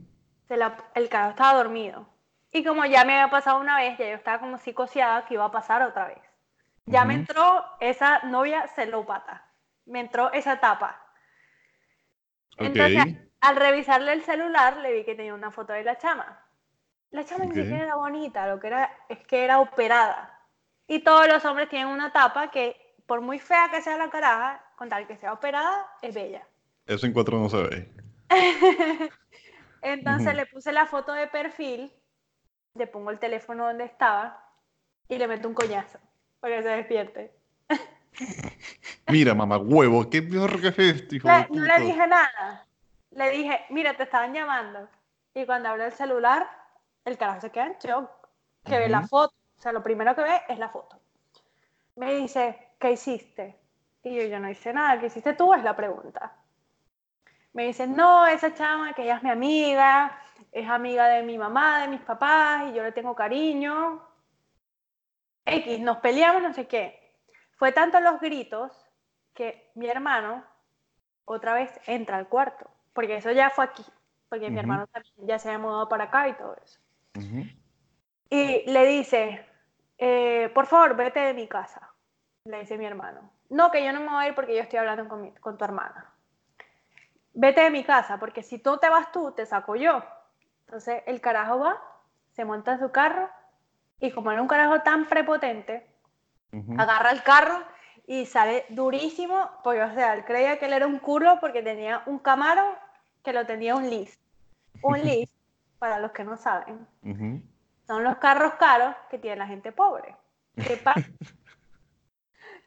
[0.48, 2.08] Se la- el carajo estaba dormido.
[2.52, 5.45] Y como ya me había pasado una vez, ya yo estaba como psicoseada que iba
[5.45, 6.19] a pasar otra vez.
[6.86, 7.21] Ya me Ujú.
[7.21, 9.45] entró esa novia celópata.
[9.86, 11.02] Me entró esa etapa.
[12.58, 13.25] Entonces, Ok.
[13.47, 16.41] Al revisarle el celular, le vi que tenía una foto de la chama.
[17.12, 17.53] La chama Ok.
[17.53, 20.39] ni siquiera era bonita, lo que era es que era operada.
[20.88, 24.63] Y todos los hombres tienen una tapa que, por muy fea que sea la caraja,
[24.77, 26.47] con tal que sea operada, es bella.
[26.88, 27.89] Eso en cuatro no se ve.
[29.81, 31.93] Entonces le puse la foto de perfil,
[32.75, 34.43] le pongo el teléfono donde estaba
[35.10, 35.99] y le meto un coñazo
[36.41, 37.36] para que se despierte.
[39.08, 42.64] Mira, mamá, huevo, ¿qué es esto, hijo Le- de no le dije nada.
[43.15, 44.88] Le dije, mira, te estaban llamando.
[45.34, 46.47] Y cuando abre el celular,
[47.04, 48.10] el carajo se queda en shock.
[48.63, 49.34] Que ve la foto.
[49.58, 50.99] O sea, lo primero que ve es la foto.
[51.95, 53.58] Me dice, ¿qué hiciste?
[54.04, 54.99] Y yo, yo no hice nada.
[54.99, 55.54] ¿Qué hiciste tú?
[55.54, 56.36] Es la pregunta.
[57.54, 61.82] Me dice, no, esa chama que ella es mi amiga, es amiga de mi mamá,
[61.82, 64.06] de mis papás, y yo le tengo cariño.
[65.45, 67.15] X, nos peleamos, no sé qué.
[67.58, 68.73] Fue tanto los gritos
[69.34, 70.43] que mi hermano
[71.23, 73.86] otra vez entra al cuarto, porque eso ya fue aquí,
[74.29, 76.79] porque mi hermano también ya se había mudado para acá y todo eso.
[78.29, 79.45] Y le dice,
[79.99, 81.93] eh, por favor, vete de mi casa,
[82.45, 83.29] le dice mi hermano.
[83.49, 85.58] No, que yo no me voy a ir porque yo estoy hablando con, mi- con
[85.58, 86.12] tu hermana.
[87.34, 90.01] Vete de mi casa, porque si tú te vas tú, te saco yo.
[90.65, 91.81] Entonces el carajo va,
[92.31, 93.29] se monta en su carro
[93.99, 95.86] y como era un carajo tan prepotente,
[96.79, 97.62] agarra el carro
[98.08, 102.01] y sale durísimo, porque o sea, él creía que él era un culo porque tenía
[102.05, 102.77] un Camaro
[103.26, 104.18] que lo tenía un Lease.
[104.82, 105.34] Un Lease,
[105.80, 106.88] para los que no saben,
[107.86, 110.16] son los carros caros que tiene la gente pobre.
[110.56, 110.96] Que, pa-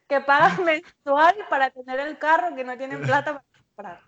[0.06, 3.42] que pagan mensual para tener el carro que no tienen plata
[3.76, 4.00] para comprar.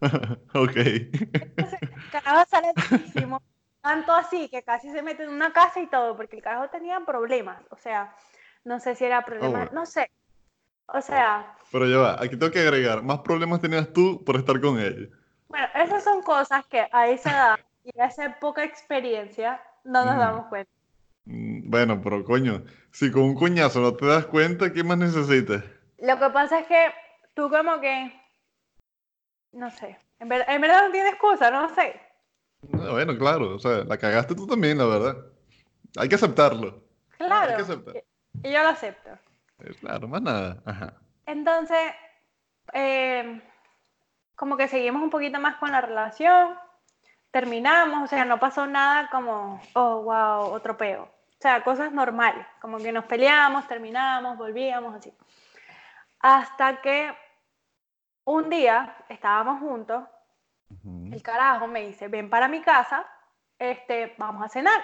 [0.54, 0.76] ok.
[0.76, 3.40] Entonces, el carajo sale durísimo,
[3.80, 7.00] tanto así que casi se mete en una casa y todo, porque el carajo tenía
[7.00, 7.62] problemas.
[7.70, 8.14] O sea,
[8.64, 9.70] no sé si era problema, bueno.
[9.72, 10.10] no sé.
[10.86, 14.60] O sea, Pero ya va, aquí tengo que agregar, más problemas tenías tú por estar
[14.60, 15.08] con ella.
[15.54, 20.16] Bueno, esas son cosas que a esa edad y a esa poca experiencia no nos
[20.16, 20.18] Mm.
[20.18, 20.70] damos cuenta.
[21.26, 25.62] Mm, Bueno, pero coño, si con un coñazo no te das cuenta, ¿qué más necesitas?
[25.98, 26.92] Lo que pasa es que
[27.34, 28.12] tú como que,
[29.52, 32.00] no sé, en, ver- en verdad no tienes excusa, no sé.
[32.74, 35.16] Ah, Bueno, claro, o sea, la cagaste tú también, la verdad.
[35.96, 36.82] Hay que aceptarlo.
[37.16, 37.94] Claro, Hay que aceptar.
[38.42, 39.10] y yo lo acepto.
[39.60, 40.60] Eh, Claro, más nada.
[40.66, 40.94] Ajá.
[41.26, 41.78] Entonces,
[42.72, 43.40] eh,
[44.36, 46.58] como que seguimos un poquito más con la relación,
[47.30, 51.02] terminamos, o sea, no pasó nada como, oh, wow, otro peo.
[51.02, 55.12] O sea, cosas normales, como que nos peleamos, terminamos, volvíamos, así.
[56.20, 57.14] Hasta que
[58.24, 60.04] un día estábamos juntos,
[61.12, 63.06] el carajo me dice, ven para mi casa,
[63.58, 64.82] este, vamos a cenar.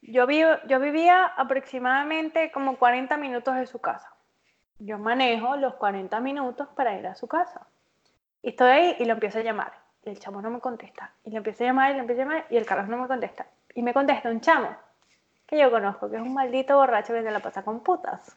[0.00, 4.14] Yo, vivo, yo vivía aproximadamente como 40 minutos de su casa.
[4.78, 7.66] Yo manejo los 40 minutos para ir a su casa.
[8.44, 9.72] Y estoy ahí y lo empiezo a llamar.
[10.04, 11.12] Y el chamo no me contesta.
[11.24, 13.08] Y le empiezo a llamar y le empiezo a llamar y el carajo no me
[13.08, 13.46] contesta.
[13.74, 14.76] Y me contesta un chamo
[15.46, 18.36] que yo conozco, que es un maldito borracho que se la pasa con putas.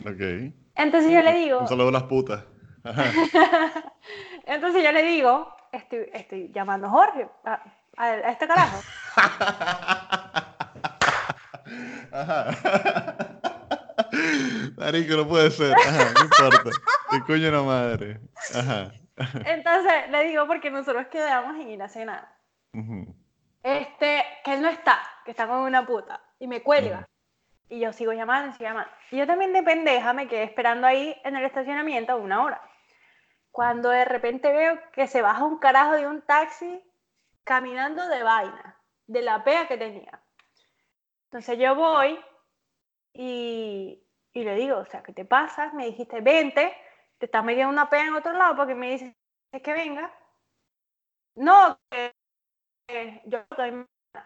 [0.00, 0.50] Ok.
[0.76, 2.42] Entonces yo le digo, Un saludo a las putas.
[4.46, 7.52] Entonces yo le digo, estoy, estoy llamando a Jorge, a,
[7.98, 8.80] a- a este carajo.
[12.12, 12.50] Ajá.
[14.76, 15.74] Marico, no puede ser.
[15.74, 16.70] Ajá, no importa.
[17.10, 18.20] ¿Qué coño la madre?
[18.54, 18.92] Ajá.
[19.46, 22.28] Entonces le digo porque nosotros quedamos en ir a cenar.
[22.72, 23.14] Ujú.
[23.62, 26.22] Este, que él no está, que está con una puta.
[26.38, 27.08] Y me cuelga.
[27.68, 28.90] Y yo sigo llamando, sigo llamando.
[29.10, 32.60] Y yo también de pendeja me quedé esperando ahí en el estacionamiento una hora.
[33.50, 36.82] Cuando de repente veo que se baja un carajo de un taxi
[37.44, 40.20] caminando de vaina, de la pea que tenía.
[41.26, 42.18] Entonces yo voy
[43.12, 45.72] y, y le digo, o sea, ¿qué te pasa?
[45.72, 46.76] Me dijiste, vente,
[47.24, 49.14] te estás metiendo una pea en otro lado porque me dices
[49.62, 50.12] que venga.
[51.36, 52.14] No, que
[52.86, 53.44] que yo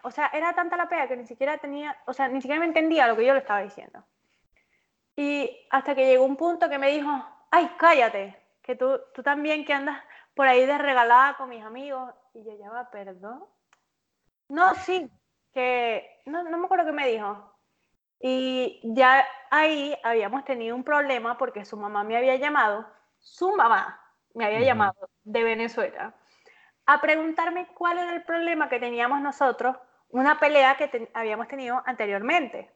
[0.02, 2.66] o sea, era tanta la pea que ni siquiera tenía, o sea, ni siquiera me
[2.66, 4.04] entendía lo que yo le estaba diciendo.
[5.16, 7.10] Y hasta que llegó un punto que me dijo,
[7.50, 10.02] ay, cállate, que tú, tú también que andas
[10.34, 12.12] por ahí de regalada con mis amigos.
[12.34, 13.44] Y yo ya va, perdón.
[14.48, 15.10] No, sí,
[15.54, 17.57] que no, no me acuerdo qué me dijo.
[18.20, 22.86] Y ya ahí habíamos tenido un problema porque su mamá me había llamado,
[23.18, 24.00] su mamá
[24.34, 26.14] me había llamado de Venezuela
[26.86, 29.76] a preguntarme cuál era el problema que teníamos nosotros,
[30.10, 32.70] una pelea que habíamos tenido anteriormente.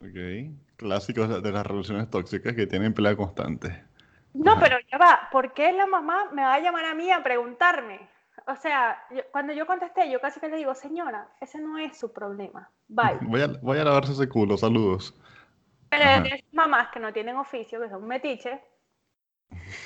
[0.00, 0.54] Ok.
[0.76, 3.84] Clásicos de- de las relaciones tóxicas que tienen pelea constante.
[4.32, 4.60] No, Ajá.
[4.60, 8.08] pero ya va, ¿por qué la mamá me va a llamar a mí a preguntarme?
[8.48, 11.98] O sea, yo- cuando yo contesté, yo casi que le digo, señora, ese no es
[11.98, 12.70] su problema.
[12.88, 13.18] Bye.
[13.20, 15.14] Voy a, voy a lavarse ese culo, saludos.
[15.90, 16.20] Pero Ajá.
[16.22, 18.58] de esas mamás que no tienen oficio, que son metiches,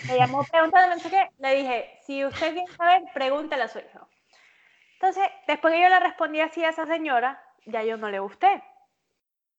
[0.07, 3.81] me llamó preguntando no sé qué, le dije, si usted quiere saber, pregúntele a su
[3.81, 4.09] hijo.
[4.95, 8.63] Entonces, después que yo le respondí así a esa señora, ya yo no le gusté.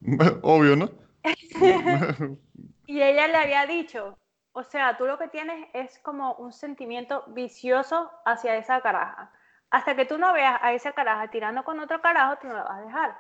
[0.43, 0.89] Obvio, ¿no?
[2.85, 4.17] Y ella le había dicho,
[4.53, 9.31] o sea, tú lo que tienes es como un sentimiento vicioso hacia esa caraja.
[9.71, 12.63] Hasta que tú no veas a esa caraja tirando con otro carajo, tú no la
[12.63, 13.17] vas a dejar.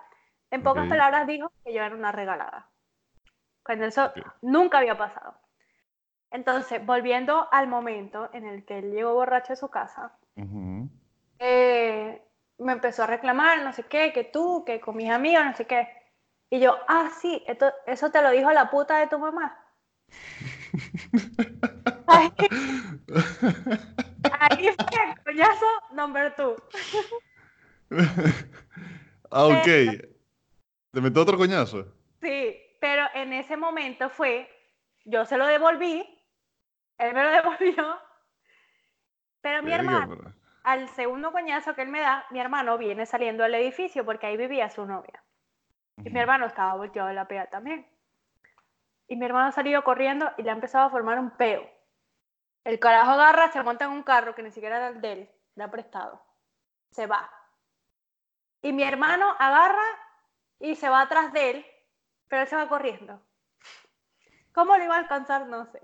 [0.51, 2.69] En pocas palabras dijo que yo era una regalada.
[3.63, 4.33] Cuando eso Ok.
[4.41, 5.35] nunca había pasado.
[6.31, 10.17] Entonces, volviendo al momento en el que él llegó borracho a su casa,
[11.39, 12.21] eh,
[12.59, 15.65] me empezó a reclamar, no sé qué, que tú, que con mis amigos, no sé
[15.67, 15.87] qué.
[16.49, 19.59] Y yo, ah, sí, esto- eso te lo dijo la puta de tu mamá.
[22.07, 22.31] Ahí,
[24.39, 26.55] ahí fue el coñazo number two.
[29.35, 29.65] Ah, ok.
[30.91, 31.87] ¿Te metió otro coñazo?
[32.21, 34.47] Sí, pero en ese momento fue,
[35.05, 36.07] yo se lo devolví,
[36.99, 37.97] él me lo devolvió,
[39.41, 43.41] pero mi Verga, hermano, al segundo coñazo que él me da, mi hermano viene saliendo
[43.41, 45.23] del edificio porque ahí vivía su novia.
[45.97, 47.87] Y mi hermano estaba volteado de la pea también.
[49.07, 51.69] Y mi hermano ha salido corriendo y le ha empezado a formar un peo.
[52.63, 55.31] El carajo agarra, se monta en un carro que ni siquiera era el de él,
[55.55, 56.21] le ha prestado.
[56.91, 57.29] Se va.
[58.61, 59.83] Y mi hermano agarra
[60.59, 61.65] y se va atrás de él,
[62.29, 63.21] pero él se va corriendo.
[64.53, 65.47] ¿Cómo lo iba a alcanzar?
[65.47, 65.81] No sé.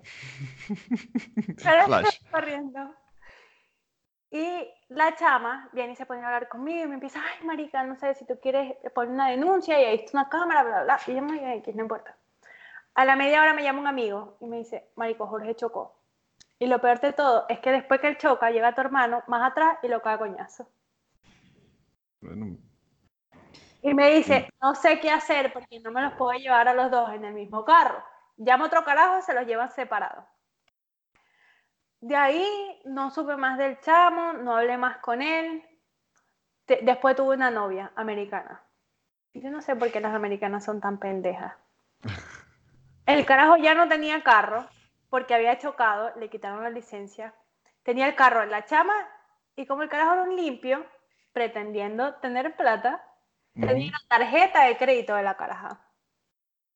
[1.64, 2.22] Pero Flash.
[2.30, 2.96] corriendo.
[4.32, 7.84] Y la chama viene y se pone a hablar conmigo y me empieza, ay, marica,
[7.84, 11.00] no sé si tú quieres poner una denuncia y ahí está una cámara, bla, bla.
[11.08, 12.16] Y yo me digo, "X, no importa.
[13.00, 15.96] A la media hora me llama un amigo y me dice, marico, Jorge chocó.
[16.60, 19.50] Y lo peor de todo es que después que él choca, llega tu hermano más
[19.50, 20.68] atrás y lo caga coñazo.
[22.20, 22.58] Bueno,
[23.82, 26.92] Y me dice, no sé qué hacer porque no me los puedo llevar a los
[26.92, 28.04] dos en el mismo carro.
[28.36, 30.26] Llamo a otro carajo y se los llevan separados.
[32.02, 35.64] De ahí no supe más del chamo, no hablé más con él.
[36.66, 38.62] Te- después tuve una novia americana.
[39.34, 41.54] Yo no sé por qué las americanas son tan pendejas.
[43.10, 44.68] El carajo ya no tenía carro
[45.10, 47.34] porque había chocado, le quitaron la licencia.
[47.82, 48.94] Tenía el carro en la chama
[49.56, 50.86] y como el carajo era un limpio,
[51.34, 53.04] pretendiendo tener plata,
[53.56, 55.82] tenía una tarjeta de crédito de la caraja.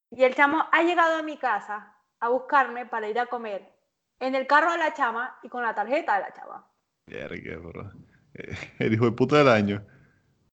[0.09, 3.71] Y el chamo ha llegado a mi casa a buscarme para ir a comer
[4.19, 6.67] en el carro de la chama y con la tarjeta de la chama.
[7.05, 7.91] Verga, bro.
[8.33, 9.85] Eh, El hijo de puta del año.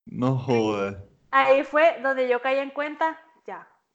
[0.04, 0.96] No jodas.
[1.30, 3.18] Ahí fue donde yo caí en cuenta,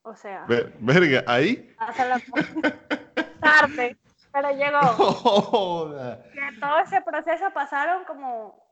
[0.06, 1.74] o sea, Ver- Verga, ahí.
[1.78, 2.16] hacerlo
[3.42, 3.98] tarde,
[4.32, 4.82] pero llegó.
[4.82, 6.20] No jodas.
[6.34, 8.64] Que todo ese proceso pasaron como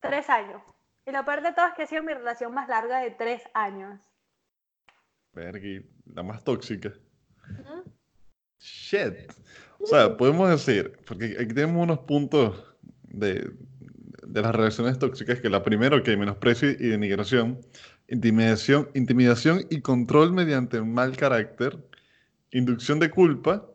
[0.00, 0.62] tres años.
[1.06, 3.42] Y lo peor de todo es que ha sido mi relación más larga de tres
[3.54, 4.00] años.
[5.32, 6.92] Verga, y la más tóxica.
[8.58, 9.32] Shit.
[9.80, 12.64] O sea, podemos decir, porque aquí tenemos unos puntos
[13.04, 13.50] de,
[14.26, 17.60] de las relaciones tóxicas, que la primera, que menosprecio y denigración,
[18.08, 21.78] intimidación, intimidación y control mediante mal carácter,
[22.52, 23.66] inducción de culpa,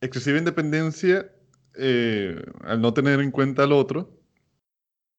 [0.00, 1.30] excesiva independencia
[1.76, 4.10] eh, al no tener en cuenta al otro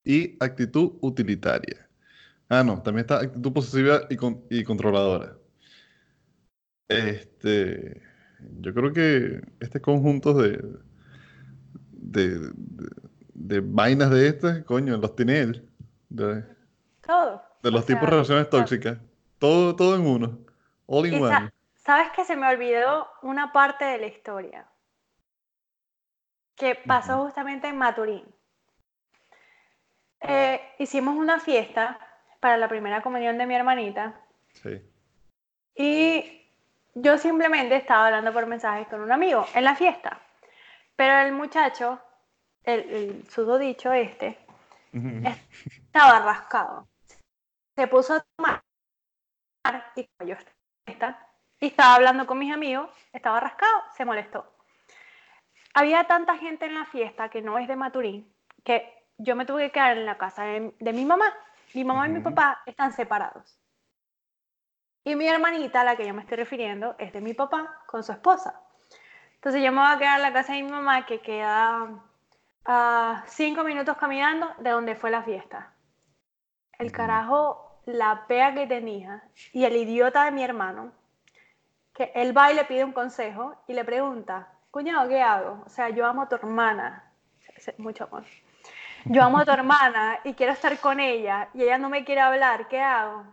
[0.04, 1.88] y actitud utilitaria.
[2.50, 4.18] Ah, no, también está actitud posesiva y,
[4.60, 5.38] y controladora.
[6.88, 8.02] Este,
[8.60, 10.60] yo creo que este conjunto de,
[11.92, 15.70] de, de- de vainas de estas, coño, los tiene él.
[17.02, 17.49] Todo.
[17.62, 18.98] De los O tipos de relaciones tóxicas.
[19.38, 20.40] Todo, todo en uno.
[20.86, 21.30] All in one.
[21.34, 24.66] sa- ¿Sabes que se me olvidó una parte de la historia?
[26.56, 28.24] Que pasó justamente en Maturín.
[30.22, 31.98] Eh, hicimos una fiesta
[32.40, 34.20] para la primera comunión de mi hermanita
[34.54, 34.82] Sí.
[35.76, 36.46] y
[36.96, 40.20] yo simplemente estaba hablando por mensajes con un amigo en la fiesta.
[40.98, 42.02] Pero el muchacho,
[42.64, 44.38] el, el susodicho este,
[44.92, 46.88] estaba rascado.
[47.80, 48.62] Se puso a tomar
[49.96, 50.36] y como yo
[50.86, 51.18] estaba
[51.62, 54.54] y estaba hablando con mis amigos, estaba rascado, se molestó.
[55.74, 59.68] Había tanta gente en la fiesta que no es de Maturín que yo me tuve
[59.68, 61.34] que quedar en la casa de, de mi mamá.
[61.74, 63.58] Mi mamá y mi papá están separados.
[65.06, 68.04] Y mi hermanita, a la que yo me estoy refiriendo, es de mi papá con
[68.04, 68.62] su esposa.
[69.36, 71.88] Entonces yo me voy a quedar en la casa de mi mamá que queda
[72.66, 75.74] a cinco minutos caminando de donde fue la fiesta.
[76.78, 79.24] El carajo, la pea que tenía
[79.54, 80.92] y el idiota de mi hermano,
[81.94, 85.64] que él va y le pide un consejo y le pregunta, cuñado, ¿qué hago?
[85.66, 87.12] O sea, yo amo a tu hermana,
[87.78, 88.24] mucho amor.
[89.06, 92.22] Yo amo a tu hermana y quiero estar con ella y ella no me quiere
[92.22, 93.26] hablar, ¿qué hago?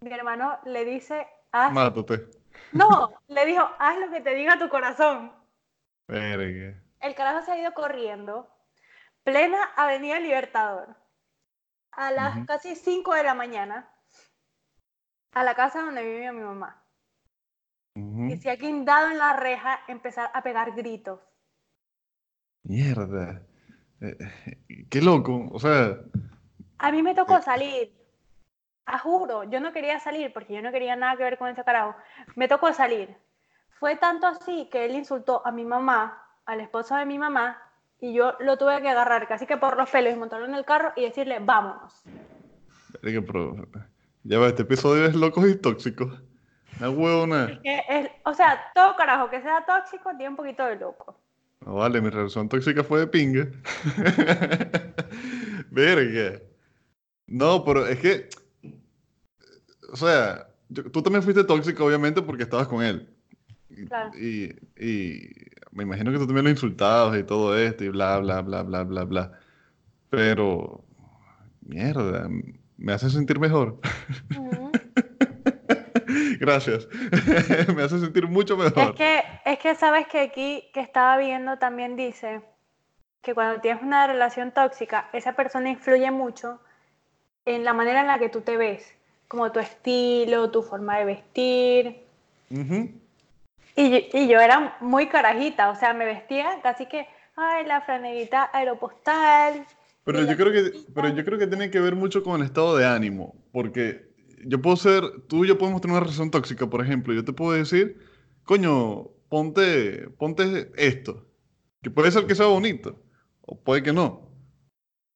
[0.00, 1.72] Mi hermano le dice, haz...
[1.72, 2.28] Mátate.
[2.72, 5.32] No, le dijo, haz lo que te diga tu corazón.
[6.08, 6.78] Verga.
[7.00, 8.48] El carajo se ha ido corriendo,
[9.24, 10.96] plena Avenida Libertador,
[11.92, 13.88] a las casi 5 de la mañana,
[15.34, 16.82] a la casa donde vivía mi mamá.
[17.94, 18.24] Ujú.
[18.26, 21.20] Y se ha guindado en la reja, empezar a pegar gritos.
[22.64, 23.42] Mierda.
[24.00, 24.16] Eh,
[24.90, 25.48] qué loco.
[25.52, 25.96] O sea,
[26.78, 27.42] A mí me tocó Eh.
[27.42, 27.94] salir,
[28.86, 31.62] a juro, yo no quería salir porque yo no quería nada que ver con ese
[31.62, 31.94] carajo.
[32.34, 33.16] Me tocó salir.
[33.78, 37.62] Fue tanto así que él insultó a mi mamá, al esposo de mi mamá,
[38.02, 40.64] y yo lo tuve que agarrar casi que por los pelos y montarlo en el
[40.64, 42.02] carro y decirle, vámonos.
[43.00, 43.56] pero
[44.24, 46.12] ya va, este episodio es locos y tóxicos.
[46.80, 47.60] Una huevona.
[47.62, 51.16] Que es- o sea, todo carajo que sea tóxico tiene un poquito de loco.
[51.64, 53.46] No vale, mi relación tóxica fue de pinga.
[55.70, 56.40] Verga.
[57.26, 58.28] No, pero es que.
[59.92, 63.11] O sea, yo- tú también fuiste tóxico, obviamente, porque estabas con él.
[63.76, 64.10] Y, Claro.
[64.16, 65.30] y, y
[65.72, 68.84] me imagino que tú también lo insultabas y todo esto y bla, bla, bla, bla,
[68.84, 69.32] bla, bla.
[70.10, 70.84] Pero.
[71.64, 72.28] Mierda,
[72.76, 73.78] me hace sentir mejor.
[76.40, 76.88] Gracias.
[77.74, 78.94] me hace sentir mucho Es mejor.
[78.94, 82.42] que, es que sabes que aquí que estaba viendo también dice
[83.22, 86.60] que cuando tienes una relación tóxica, esa persona influye mucho
[87.44, 88.84] en la manera en la que tú te ves,
[89.28, 92.02] como tu estilo, tu forma de vestir.
[92.50, 92.90] Ujú.
[93.76, 97.06] Y, yo- y yo era muy carajita, o sea, me vestía casi que,
[97.36, 99.66] ay, la franeguita aeropostal.
[100.04, 102.76] Pero yo creo que, pero yo creo que tiene que ver mucho con el estado
[102.76, 104.10] de ánimo, porque
[104.44, 107.32] yo puedo ser, tú y yo podemos tener una relación tóxica, por ejemplo, yo te
[107.32, 107.98] puedo decir,
[108.44, 111.24] coño, ponte, ponte esto,
[111.82, 113.00] que puede ser que sea bonito,
[113.42, 114.28] o puede que no,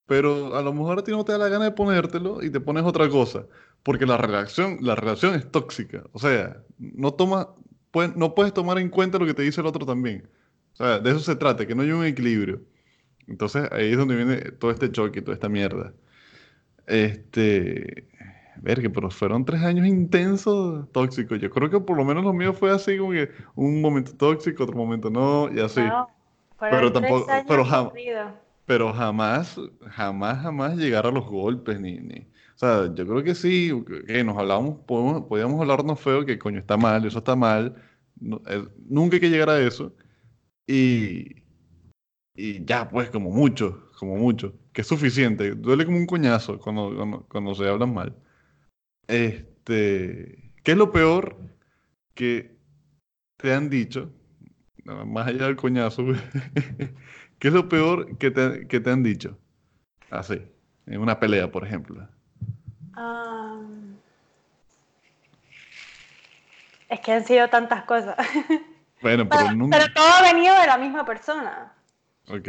[0.07, 2.61] pero a lo mejor a ti no te da la gana de ponértelo y te
[2.61, 3.47] pones otra cosa,
[3.83, 7.49] porque la relación, la relación es tóxica, o sea, no toma,
[7.97, 10.29] puedes- no puedes tomar en cuenta lo que te dice el otro también,
[10.75, 12.61] o sea, de eso se trata, que no hay un equilibrio.
[13.27, 15.93] Entonces ahí es donde viene todo este choque, toda esta mierda.
[16.87, 18.07] Este,
[18.61, 21.41] verga, pero fueron tres años intensos tóxicos.
[21.41, 24.65] Yo creo que por lo menos lo mío fue así como que un momento tóxico,
[24.65, 25.81] otro momento no, y así.
[25.81, 26.09] No,
[26.61, 27.91] Pero tres tampoco- pero jam-.
[28.67, 32.19] Pero jamás, jamás, jamás llegar a los golpes, ni, ni.
[32.55, 33.71] O sea, yo creo que sí,
[34.07, 37.75] que nos hablábamos, podemos, podíamos hablarnos feo, que coño está mal, eso está mal.
[38.21, 39.95] Eh, nunca hay que llegar a eso.
[40.67, 41.43] Y,
[42.35, 45.55] y ya, pues, como mucho, como mucho, que es suficiente.
[45.55, 48.17] Duele como un coñazo cuando, cuando, se hablan mal.
[49.09, 51.37] Este, ¿qué es lo peor
[52.15, 52.57] que
[53.37, 54.13] te han dicho?
[54.85, 56.05] Más allá del coñazo.
[57.39, 59.39] ¿Qué es lo peor que te, que te han dicho?
[60.11, 60.41] Así,
[60.87, 62.09] en una pelea, por ejemplo.
[62.95, 63.61] Ah,
[66.89, 68.17] es que han sido tantas cosas.
[69.03, 69.77] Bueno, pero Pero, nunca.
[69.79, 71.75] pero todo ha venido de la misma persona.
[72.29, 72.49] Ok.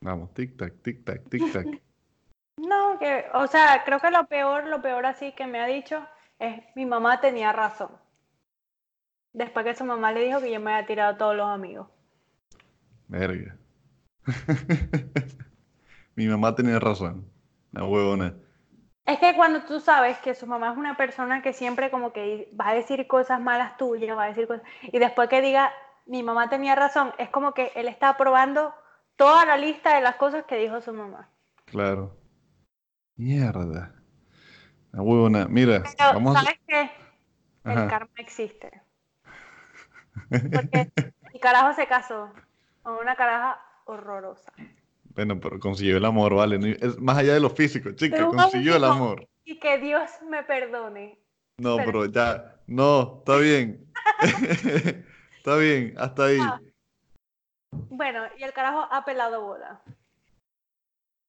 [0.00, 1.80] Vamos, tic-tac, tic-tac, tic-tac.
[2.56, 6.04] No, que, o sea, creo que lo peor, lo peor así que me ha dicho
[6.40, 7.90] es mi mamá tenía razón.
[9.32, 11.86] Después que su mamá le dijo que yo me había tirado a todos los amigos.
[13.06, 13.54] Verga.
[16.16, 17.30] Mi mamá tenía razón.
[17.70, 18.34] La huevona.
[19.08, 22.52] Es que cuando tú sabes que su mamá es una persona que siempre como que
[22.60, 25.72] va a decir cosas malas tuyas, va a decir cosas, y después que diga
[26.04, 28.74] mi mamá tenía razón, es como que él está aprobando
[29.16, 31.30] toda la lista de las cosas que dijo su mamá.
[31.64, 32.18] Claro.
[33.16, 33.94] Mierda.
[34.92, 35.46] La huevona.
[35.48, 36.34] Mira, Pero, vamos.
[36.34, 36.90] ¿sabes qué?
[37.64, 38.82] El karma existe.
[40.28, 40.92] Porque
[41.32, 42.30] mi carajo se casó
[42.82, 44.52] con una caraja horrorosa.
[45.18, 46.76] Bueno, pero consiguió el amor, vale.
[46.80, 49.26] Es más allá de lo físico, chica, consiguió el amor.
[49.44, 51.18] Y que Dios me perdone.
[51.58, 53.84] No, Pero- pero ya, no, está bien.
[55.38, 56.38] Está bien, hasta ahí.
[56.40, 56.60] Ah.
[57.90, 59.82] Bueno, y el carajo ha pelado bola.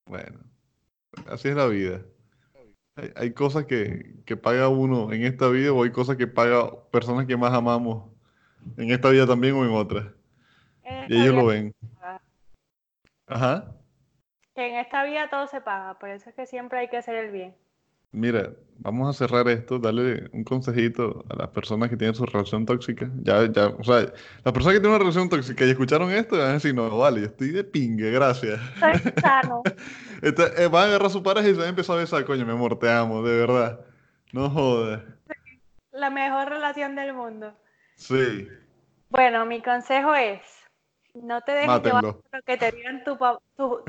[0.08, 0.39] Bueno,
[1.28, 2.02] así es la vida.
[2.95, 6.69] Hay, hay cosas que, que paga uno en esta vida o hay cosas que paga
[6.91, 8.12] personas que más amamos
[8.78, 10.06] en esta vida también o en otras.
[11.08, 11.73] Y ellos lo ven.
[13.25, 13.75] Ajá.
[14.60, 17.32] En esta vida todo se paga, por eso es que siempre hay que hacer el
[17.32, 17.56] bien.
[18.12, 22.65] Mira, vamos a cerrar esto, darle un consejito a las personas que tienen su relación
[22.65, 23.08] tóxica.
[23.22, 24.00] Ya, ya, o sea,
[24.43, 27.22] las personas que tienen una relación tóxica y escucharon esto van a decir, no, vale,
[27.22, 28.60] yo estoy de pingue, gracias.
[28.80, 29.62] Soy sano.
[30.24, 32.26] Esta- eh, van a agarrar a su pareja y se van a empezar a besar,
[32.26, 33.80] coño, mi amor, te amo, de verdad.
[34.34, 35.02] No jodas.
[35.91, 37.54] La mejor relación del mundo.
[37.95, 38.48] Sí,
[39.10, 40.41] Bueno, mi consejo es,
[41.24, 43.18] no te dejes llevar por lo que te digan tu,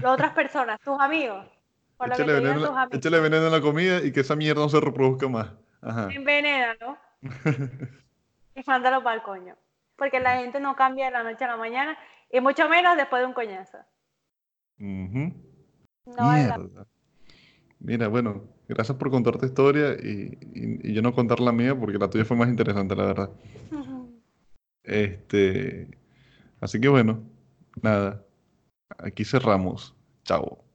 [0.06, 1.46] otras personas, tus amigos.
[1.96, 2.98] Por lo que Échale te digan veneno, tus en la- amigos.
[2.98, 5.52] échale veneno en la comida y que esa mierda no se reproduzca más.
[5.82, 6.08] Ajá.
[6.12, 6.96] Envenénalo
[8.54, 9.56] y mándalo para el coño.
[9.96, 11.98] Porque la gente no cambia de la noche a la mañana
[12.32, 13.78] y mucho menos después de un coñazo.
[14.78, 15.32] Ujú.
[16.06, 16.86] No vale la- Mierda.
[17.82, 21.74] Mira, bueno, gracias por contar tu historia y, y- y yo no contar la mía
[21.78, 23.30] porque la tuya fue más interesante, la verdad.
[24.82, 25.88] Este,
[26.60, 27.22] así que bueno,
[27.82, 28.24] nada,
[28.98, 29.96] aquí cerramos.
[30.24, 30.69] Chao.